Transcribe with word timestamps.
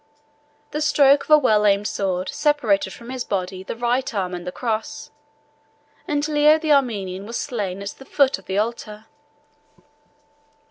The 0.71 0.81
stroke 0.81 1.25
of 1.25 1.29
a 1.29 1.37
well 1.37 1.63
aimed 1.63 1.87
sword 1.87 2.27
separated 2.29 2.91
from 2.91 3.11
his 3.11 3.23
body 3.23 3.61
the 3.61 3.75
right 3.75 4.11
arm 4.15 4.33
and 4.33 4.47
the 4.47 4.51
cross, 4.51 5.11
and 6.07 6.27
Leo 6.27 6.57
the 6.57 6.71
Armenian 6.73 7.27
was 7.27 7.37
slain 7.37 7.83
at 7.83 7.89
the 7.89 8.05
foot 8.05 8.39
of 8.39 8.45
the 8.45 8.57
altar. 8.57 9.05